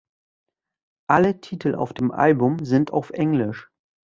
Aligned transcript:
Alle 1.05 1.41
Titel 1.41 1.75
auf 1.75 1.93
dem 1.93 2.09
Album 2.11 2.65
sind 2.65 2.91
auf 2.91 3.11
englisch. 3.11 3.69